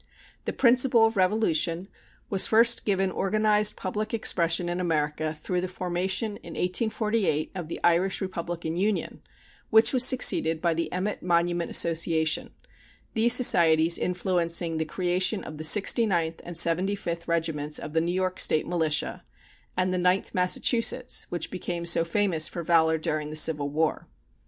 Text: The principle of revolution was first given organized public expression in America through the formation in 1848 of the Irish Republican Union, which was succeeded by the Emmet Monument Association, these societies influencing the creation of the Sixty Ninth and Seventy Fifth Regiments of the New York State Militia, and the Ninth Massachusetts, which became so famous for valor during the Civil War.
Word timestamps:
The 0.45 0.51
principle 0.51 1.05
of 1.05 1.15
revolution 1.15 1.87
was 2.27 2.47
first 2.47 2.85
given 2.85 3.11
organized 3.11 3.75
public 3.75 4.15
expression 4.15 4.67
in 4.67 4.79
America 4.79 5.35
through 5.39 5.61
the 5.61 5.67
formation 5.67 6.37
in 6.37 6.53
1848 6.55 7.51
of 7.53 7.67
the 7.67 7.79
Irish 7.83 8.19
Republican 8.19 8.75
Union, 8.75 9.21
which 9.69 9.93
was 9.93 10.03
succeeded 10.03 10.59
by 10.59 10.73
the 10.73 10.91
Emmet 10.91 11.21
Monument 11.21 11.69
Association, 11.69 12.49
these 13.13 13.33
societies 13.33 13.99
influencing 13.99 14.77
the 14.77 14.85
creation 14.85 15.43
of 15.43 15.59
the 15.59 15.63
Sixty 15.63 16.07
Ninth 16.07 16.41
and 16.43 16.57
Seventy 16.57 16.95
Fifth 16.95 17.27
Regiments 17.27 17.77
of 17.77 17.93
the 17.93 18.01
New 18.01 18.11
York 18.11 18.39
State 18.39 18.65
Militia, 18.65 19.23
and 19.77 19.93
the 19.93 19.99
Ninth 19.99 20.33
Massachusetts, 20.33 21.27
which 21.29 21.51
became 21.51 21.85
so 21.85 22.03
famous 22.03 22.47
for 22.47 22.63
valor 22.63 22.97
during 22.97 23.29
the 23.29 23.35
Civil 23.35 23.69
War. 23.69 24.07